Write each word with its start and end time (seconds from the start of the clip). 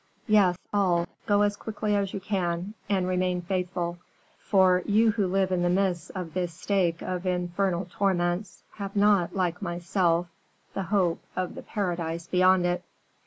"Yes, 0.25 0.57
all. 0.73 1.05
Go 1.27 1.43
as 1.43 1.55
quickly 1.55 1.95
as 1.95 2.11
you 2.11 2.19
can, 2.19 2.73
and 2.89 3.07
remain 3.07 3.43
faithful; 3.43 3.99
for, 4.39 4.81
you 4.87 5.11
who 5.11 5.27
live 5.27 5.51
in 5.51 5.61
the 5.61 5.69
midst 5.69 6.09
of 6.15 6.33
this 6.33 6.55
stake 6.55 7.03
of 7.03 7.27
infernal 7.27 7.85
torments, 7.87 8.63
have 8.77 8.95
not, 8.95 9.35
like 9.35 9.61
myself, 9.61 10.25
the 10.73 10.81
hope 10.81 11.21
of 11.35 11.53
the 11.53 11.61
paradise 11.61 12.25
beyond 12.25 12.65
it." 12.65 12.83